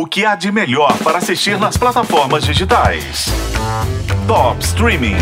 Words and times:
O 0.00 0.06
que 0.06 0.24
há 0.24 0.34
de 0.34 0.50
melhor 0.50 0.96
para 1.04 1.18
assistir 1.18 1.58
nas 1.58 1.76
plataformas 1.76 2.42
digitais? 2.42 3.26
Top 4.26 4.58
Streaming. 4.64 5.16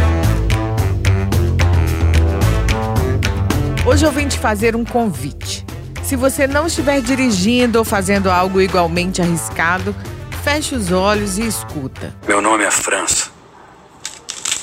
Hoje 3.85 4.07
eu 4.07 4.13
vim 4.13 4.29
te 4.29 4.39
fazer 4.39 4.77
um 4.77 4.85
convite. 4.85 5.67
Se 6.05 6.15
você 6.15 6.47
não 6.47 6.69
estiver 6.69 7.01
dirigindo 7.01 7.81
ou 7.81 7.85
fazendo 7.85 8.31
algo 8.31 8.61
igualmente 8.61 9.21
arriscado, 9.21 9.97
feche 10.45 10.77
os 10.77 10.93
olhos 10.93 11.39
e 11.39 11.45
escuta. 11.45 12.15
Meu 12.29 12.41
nome 12.41 12.63
é 12.63 12.71
França. 12.71 13.33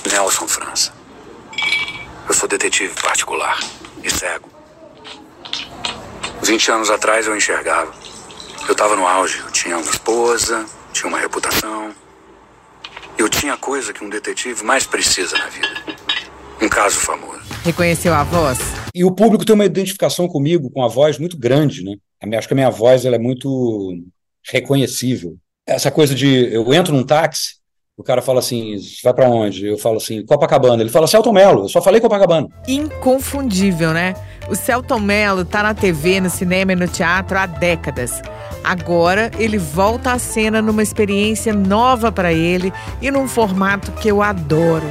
Nelson 0.10 0.48
França. 0.48 0.94
Eu 2.26 2.34
sou 2.34 2.48
detetive 2.48 2.94
particular 3.02 3.60
e 4.02 4.10
cego. 4.10 4.50
20 6.42 6.72
anos 6.72 6.90
atrás 6.90 7.28
eu 7.28 7.36
enxergava. 7.36 8.15
Eu 8.68 8.72
estava 8.72 8.96
no 8.96 9.06
auge. 9.06 9.40
Eu 9.40 9.52
tinha 9.52 9.78
uma 9.78 9.92
esposa, 9.92 10.66
tinha 10.92 11.08
uma 11.08 11.20
reputação. 11.20 11.92
Eu 13.18 13.30
tinha 13.30 13.54
a 13.54 13.58
coisa 13.58 13.94
que 13.94 14.04
um 14.04 14.10
detetive 14.10 14.64
mais 14.64 14.86
precisa 14.86 15.38
na 15.38 15.48
vida: 15.48 15.68
um 16.62 16.68
caso 16.68 17.00
famoso. 17.00 17.42
Reconheceu 17.64 18.14
a 18.14 18.23
voz? 18.23 18.59
E 18.94 19.04
o 19.04 19.12
público 19.12 19.46
tem 19.46 19.54
uma 19.54 19.66
identificação 19.66 20.28
comigo, 20.28 20.70
com 20.70 20.84
a 20.84 20.88
voz 20.88 21.18
muito 21.18 21.38
grande, 21.38 21.84
né? 21.84 21.96
Acho 22.38 22.48
que 22.48 22.54
a 22.54 22.56
minha 22.56 22.72
voz 22.72 23.06
ela 23.06 23.16
é 23.16 23.20
muito 23.20 23.94
reconhecível. 24.52 25.38
Essa 25.68 25.92
coisa 25.92 26.16
de 26.16 26.54
eu 26.54 26.73
entro 26.73 26.94
num 26.94 27.04
táxi, 27.04 27.56
o 27.98 28.04
cara 28.04 28.22
fala 28.22 28.40
assim, 28.40 28.76
vai 29.04 29.14
para 29.14 29.30
onde? 29.30 29.68
Eu 29.68 29.78
falo 29.78 29.98
assim, 29.98 30.26
Copacabana. 30.26 30.82
Ele 30.82 30.90
fala 30.90 31.08
Celton 31.08 31.32
Mello, 31.32 31.66
eu 31.66 31.70
só 31.70 31.82
falei 31.82 32.02
Copacabana. 32.02 32.48
Inconfundível, 32.68 33.94
né? 33.94 34.16
O 34.48 34.55
Celton 34.55 34.99
Mello 34.99 35.44
tá 35.44 35.63
na 35.63 35.73
TV, 35.73 36.22
no 36.22 36.30
cinema 36.30 36.73
e 36.73 36.76
no 36.76 36.88
teatro 36.88 37.38
há 37.38 37.48
décadas. 37.48 38.22
Agora 38.63 39.31
ele 39.40 39.58
volta 39.58 40.12
à 40.12 40.20
cena 40.20 40.62
numa 40.62 40.84
experiência 40.84 41.53
nova 41.53 42.12
para 42.12 42.31
ele 42.31 42.72
e 43.02 43.09
num 43.09 43.27
formato 43.27 43.91
que 43.94 44.08
eu 44.08 44.22
adoro, 44.22 44.88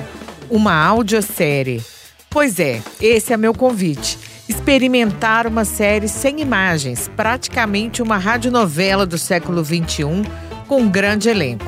uma 0.51 0.75
audiosérie. 0.75 1.83
Pois 2.29 2.59
é, 2.59 2.83
esse 3.01 3.33
é 3.33 3.37
meu 3.37 3.55
convite. 3.55 4.19
Experimentar 4.49 5.47
uma 5.47 5.65
série 5.65 6.09
sem 6.09 6.41
imagens, 6.41 7.09
praticamente 7.17 8.03
uma 8.03 8.19
radionovela 8.19 9.07
do 9.07 9.17
século 9.17 9.65
XXI, 9.65 10.05
com 10.67 10.83
um 10.83 10.91
grande 10.91 11.29
elenco. 11.29 11.65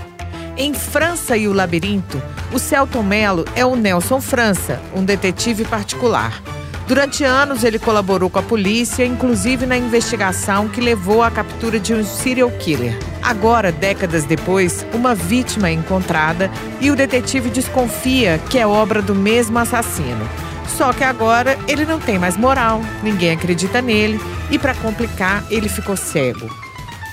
Em 0.57 0.75
França 0.75 1.37
e 1.37 1.47
o 1.47 1.53
Labirinto, 1.53 2.21
o 2.53 2.59
Celton 2.59 3.03
Mello 3.03 3.45
é 3.55 3.65
o 3.65 3.77
Nelson 3.77 4.21
França, 4.21 4.81
um 4.95 5.05
detetive 5.05 5.65
particular. 5.65 6.43
Durante 6.87 7.25
anos, 7.25 7.65
ele 7.65 7.81
colaborou 7.81 8.31
com 8.31 8.39
a 8.39 8.43
polícia, 8.43 9.05
inclusive 9.05 9.67
na 9.67 9.77
investigação 9.77 10.69
que 10.69 10.81
levou 10.81 11.21
à 11.21 11.31
captura 11.31 11.81
de 11.81 11.93
um 11.93 12.05
serial 12.05 12.49
killer. 12.53 12.97
Agora, 13.21 13.73
décadas 13.73 14.25
depois, 14.25 14.87
uma 14.95 15.13
vítima 15.13 15.69
é 15.69 15.73
encontrada 15.73 16.49
e 16.81 16.89
o 16.93 16.95
detetive 16.95 17.51
desconfia 17.51 18.39
que 18.49 18.57
é 18.57 18.65
obra 18.65 19.03
do 19.03 19.17
mesmo 19.17 19.59
assassino. 19.59 20.29
Só 20.77 20.93
que 20.93 21.03
agora 21.03 21.59
ele 21.67 21.85
não 21.85 21.99
tem 21.99 22.21
mais 22.21 22.37
moral, 22.37 22.81
ninguém 23.03 23.33
acredita 23.33 23.83
nele 23.83 24.21
e, 24.49 24.57
para 24.57 24.75
complicar, 24.75 25.45
ele 25.51 25.69
ficou 25.69 25.97
cego. 25.97 26.49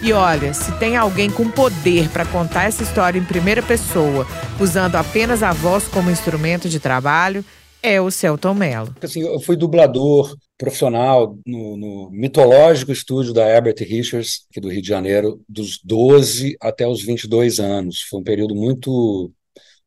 E 0.03 0.13
olha, 0.13 0.53
se 0.53 0.71
tem 0.73 0.97
alguém 0.97 1.31
com 1.31 1.49
poder 1.49 2.09
para 2.09 2.25
contar 2.25 2.65
essa 2.65 2.83
história 2.83 3.17
em 3.17 3.23
primeira 3.23 3.61
pessoa, 3.61 4.27
usando 4.59 4.97
apenas 4.97 5.41
a 5.41 5.51
voz 5.51 5.85
como 5.87 6.11
instrumento 6.11 6.69
de 6.69 6.79
trabalho, 6.79 7.43
é 7.83 7.99
o 7.99 8.09
Celton 8.09 8.53
Mello. 8.53 8.95
Assim, 9.01 9.21
eu 9.21 9.39
fui 9.41 9.57
dublador 9.57 10.35
profissional 10.57 11.37
no, 11.45 11.75
no, 11.75 12.09
mitológico 12.09 12.93
estúdio 12.93 13.33
da 13.33 13.47
Herbert 13.47 13.75
Richards, 13.79 14.45
aqui 14.49 14.61
do 14.61 14.69
Rio 14.69 14.81
de 14.81 14.87
Janeiro, 14.87 15.41
dos 15.47 15.79
12 15.83 16.55
até 16.61 16.87
os 16.87 17.03
22 17.03 17.59
anos. 17.59 18.01
Foi 18.09 18.21
um 18.21 18.23
período 18.23 18.55
muito 18.55 19.29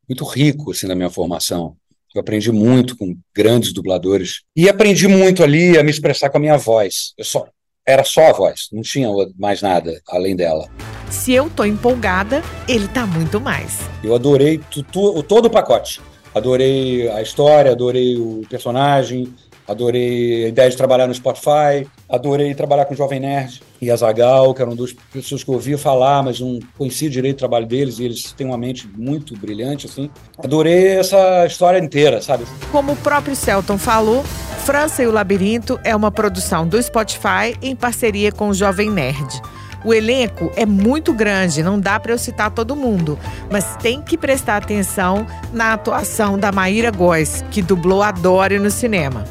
muito 0.07 0.23
rico 0.23 0.71
assim 0.71 0.87
na 0.87 0.95
minha 0.95 1.09
formação. 1.09 1.75
Eu 2.15 2.21
aprendi 2.21 2.51
muito 2.51 2.95
com 2.95 3.17
grandes 3.35 3.73
dubladores 3.73 4.43
e 4.55 4.69
aprendi 4.69 5.07
muito 5.07 5.43
ali 5.43 5.77
a 5.77 5.83
me 5.83 5.91
expressar 5.91 6.29
com 6.29 6.37
a 6.37 6.41
minha 6.41 6.57
voz. 6.57 7.13
Eu 7.17 7.25
só 7.25 7.47
era 7.85 8.03
só 8.03 8.29
a 8.29 8.33
voz, 8.33 8.67
não 8.71 8.81
tinha 8.81 9.07
mais 9.37 9.61
nada 9.61 10.01
além 10.09 10.35
dela. 10.35 10.69
Se 11.09 11.31
eu 11.31 11.49
tô 11.49 11.63
empolgada, 11.63 12.43
ele 12.67 12.87
tá 12.89 13.05
muito 13.05 13.39
mais. 13.39 13.79
Eu 14.03 14.13
adorei 14.13 14.59
tu, 14.69 14.83
tu, 14.83 15.23
todo 15.23 15.45
o 15.45 15.49
pacote. 15.49 16.01
Adorei 16.37 17.09
a 17.09 17.21
história, 17.21 17.71
adorei 17.71 18.15
o 18.15 18.43
personagem, 18.49 19.33
adorei 19.67 20.45
a 20.45 20.47
ideia 20.47 20.69
de 20.69 20.77
trabalhar 20.77 21.07
no 21.07 21.13
Spotify, 21.13 21.87
adorei 22.07 22.53
trabalhar 22.55 22.85
com 22.85 22.93
o 22.93 22.97
Jovem 22.97 23.19
Nerd 23.19 23.61
e 23.81 23.91
a 23.91 23.95
Zagal, 23.95 24.53
que 24.53 24.61
eram 24.61 24.75
duas 24.75 24.93
pessoas 25.11 25.43
que 25.43 25.49
eu 25.49 25.55
ouvia 25.55 25.77
falar, 25.77 26.23
mas 26.23 26.39
não 26.39 26.59
conhecia 26.77 27.09
direito 27.09 27.35
o 27.35 27.39
trabalho 27.39 27.65
deles 27.65 27.99
e 27.99 28.05
eles 28.05 28.31
têm 28.31 28.47
uma 28.47 28.57
mente 28.57 28.87
muito 28.87 29.35
brilhante, 29.37 29.85
assim. 29.85 30.09
Adorei 30.37 30.97
essa 30.97 31.45
história 31.45 31.79
inteira, 31.79 32.21
sabe? 32.21 32.45
Como 32.71 32.93
o 32.93 32.95
próprio 32.97 33.35
Celton 33.35 33.77
falou, 33.77 34.23
França 34.65 35.03
e 35.03 35.07
o 35.07 35.11
Labirinto 35.11 35.79
é 35.83 35.95
uma 35.95 36.11
produção 36.11 36.67
do 36.67 36.81
Spotify 36.81 37.55
em 37.61 37.75
parceria 37.75 38.31
com 38.31 38.49
o 38.49 38.53
Jovem 38.53 38.89
Nerd. 38.89 39.41
O 39.83 39.93
elenco 39.93 40.51
é 40.55 40.65
muito 40.65 41.13
grande, 41.13 41.63
não 41.63 41.79
dá 41.79 41.99
para 41.99 42.11
eu 42.11 42.17
citar 42.17 42.51
todo 42.51 42.75
mundo, 42.75 43.17
mas 43.51 43.75
tem 43.77 44.01
que 44.01 44.17
prestar 44.17 44.57
atenção 44.57 45.25
na 45.53 45.73
atuação 45.73 46.37
da 46.37 46.51
Maíra 46.51 46.91
Góes, 46.91 47.43
que 47.51 47.61
dublou 47.61 48.01
a 48.01 48.11
Dory 48.11 48.59
no 48.59 48.71
cinema. 48.71 49.23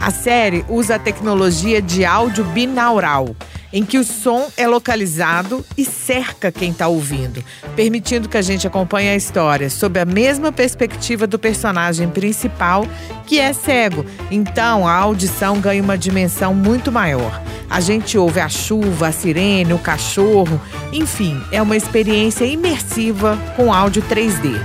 A 0.00 0.10
série 0.10 0.64
usa 0.68 0.94
a 0.94 0.98
tecnologia 0.98 1.82
de 1.82 2.04
áudio 2.04 2.44
binaural 2.44 3.34
em 3.72 3.84
que 3.84 3.98
o 3.98 4.04
som 4.04 4.48
é 4.56 4.66
localizado 4.66 5.64
e 5.76 5.84
cerca 5.84 6.50
quem 6.50 6.70
está 6.70 6.88
ouvindo, 6.88 7.44
permitindo 7.76 8.28
que 8.28 8.36
a 8.36 8.42
gente 8.42 8.66
acompanhe 8.66 9.10
a 9.10 9.16
história 9.16 9.68
sob 9.68 10.00
a 10.00 10.04
mesma 10.04 10.50
perspectiva 10.50 11.26
do 11.26 11.38
personagem 11.38 12.08
principal, 12.08 12.86
que 13.26 13.38
é 13.38 13.52
cego. 13.52 14.04
Então 14.30 14.86
a 14.86 14.94
audição 14.94 15.60
ganha 15.60 15.82
uma 15.82 15.98
dimensão 15.98 16.54
muito 16.54 16.90
maior. 16.90 17.42
A 17.70 17.80
gente 17.80 18.16
ouve 18.16 18.40
a 18.40 18.48
chuva, 18.48 19.08
a 19.08 19.12
sirene, 19.12 19.74
o 19.74 19.78
cachorro, 19.78 20.60
enfim, 20.92 21.42
é 21.52 21.60
uma 21.60 21.76
experiência 21.76 22.44
imersiva 22.44 23.38
com 23.56 23.72
áudio 23.72 24.02
3D. 24.02 24.58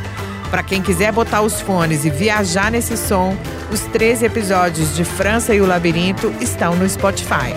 Para 0.50 0.64
quem 0.64 0.81
quiser 0.81 1.12
botar 1.12 1.41
os 1.41 1.59
fones 1.59 2.06
e 2.06 2.09
viajar 2.09 2.72
nesse 2.72 2.96
som, 2.96 3.36
os 3.72 3.81
três 3.81 4.22
episódios 4.22 4.96
de 4.96 5.03
França 5.03 5.53
e 5.53 5.59
o 5.59 5.66
Labirinto 5.66 6.34
estão 6.40 6.75
no 6.75 6.88
Spotify. 6.88 7.53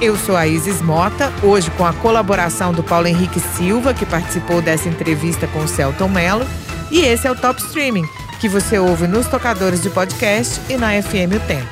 Eu 0.00 0.16
sou 0.16 0.36
a 0.36 0.48
Isis 0.48 0.82
Mota, 0.82 1.32
hoje 1.44 1.70
com 1.72 1.86
a 1.86 1.92
colaboração 1.92 2.72
do 2.72 2.82
Paulo 2.82 3.06
Henrique 3.06 3.38
Silva, 3.38 3.94
que 3.94 4.04
participou 4.04 4.60
dessa 4.60 4.88
entrevista 4.88 5.46
com 5.46 5.60
o 5.60 5.68
Celton 5.68 6.08
Mello. 6.08 6.44
E 6.90 7.00
esse 7.00 7.26
é 7.26 7.30
o 7.30 7.36
Top 7.36 7.62
Streaming, 7.62 8.08
que 8.40 8.48
você 8.48 8.78
ouve 8.78 9.06
nos 9.06 9.28
tocadores 9.28 9.80
de 9.80 9.90
podcast 9.90 10.60
e 10.68 10.76
na 10.76 11.00
FM 11.00 11.36
O 11.36 11.40
Tempo. 11.46 11.68